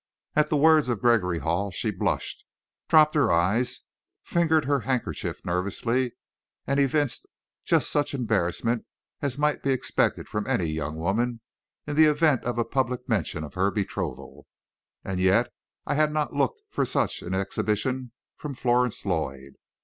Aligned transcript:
At 0.35 0.49
the 0.49 0.57
words 0.57 0.89
of 0.89 0.99
Gregory 0.99 1.37
Hall, 1.37 1.69
she 1.69 1.91
blushed, 1.91 2.43
dropped 2.89 3.13
her 3.13 3.31
eyes, 3.31 3.81
fingered 4.23 4.65
her 4.65 4.79
handkerchief 4.79 5.45
nervously, 5.45 6.13
and 6.65 6.79
evinced 6.79 7.27
just 7.65 7.87
such 7.91 8.15
embarrassment 8.15 8.85
as 9.21 9.37
might 9.37 9.61
be 9.61 9.69
expected 9.69 10.27
from 10.27 10.47
any 10.47 10.65
young 10.65 10.95
woman, 10.95 11.41
in 11.85 11.95
the 11.95 12.05
event 12.05 12.45
of 12.45 12.57
a 12.57 12.65
public 12.65 13.07
mention 13.07 13.43
of 13.43 13.53
her 13.53 13.69
betrothal. 13.69 14.47
And 15.03 15.19
yet 15.19 15.53
I 15.85 15.93
had 15.93 16.11
not 16.11 16.33
looked 16.33 16.63
for 16.71 16.83
such 16.83 17.21
an 17.21 17.35
exhibition 17.35 18.11
from 18.37 18.55
Florence 18.55 19.05
Lloyd. 19.05 19.53